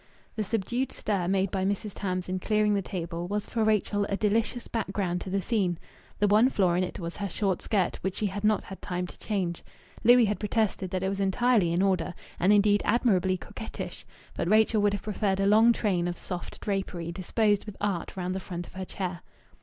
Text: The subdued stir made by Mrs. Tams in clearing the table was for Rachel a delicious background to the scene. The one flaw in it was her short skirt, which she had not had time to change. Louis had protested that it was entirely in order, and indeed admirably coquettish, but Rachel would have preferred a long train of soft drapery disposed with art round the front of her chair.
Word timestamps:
The 0.35 0.43
subdued 0.43 0.91
stir 0.91 1.27
made 1.27 1.51
by 1.51 1.63
Mrs. 1.63 1.91
Tams 1.93 2.27
in 2.27 2.39
clearing 2.39 2.73
the 2.73 2.81
table 2.81 3.27
was 3.27 3.47
for 3.47 3.63
Rachel 3.63 4.07
a 4.09 4.17
delicious 4.17 4.67
background 4.67 5.21
to 5.21 5.29
the 5.29 5.43
scene. 5.43 5.77
The 6.17 6.27
one 6.27 6.49
flaw 6.49 6.73
in 6.73 6.83
it 6.83 6.99
was 6.99 7.17
her 7.17 7.29
short 7.29 7.61
skirt, 7.61 7.97
which 8.01 8.15
she 8.15 8.25
had 8.25 8.43
not 8.43 8.63
had 8.63 8.81
time 8.81 9.05
to 9.05 9.19
change. 9.19 9.63
Louis 10.03 10.25
had 10.25 10.39
protested 10.39 10.89
that 10.89 11.03
it 11.03 11.09
was 11.09 11.19
entirely 11.19 11.71
in 11.71 11.83
order, 11.83 12.15
and 12.39 12.51
indeed 12.51 12.81
admirably 12.83 13.37
coquettish, 13.37 14.03
but 14.33 14.49
Rachel 14.49 14.81
would 14.81 14.93
have 14.93 15.03
preferred 15.03 15.39
a 15.39 15.45
long 15.45 15.71
train 15.71 16.07
of 16.07 16.17
soft 16.17 16.59
drapery 16.61 17.11
disposed 17.11 17.65
with 17.67 17.77
art 17.79 18.17
round 18.17 18.33
the 18.33 18.39
front 18.39 18.65
of 18.65 18.73
her 18.73 18.85
chair. 18.85 19.21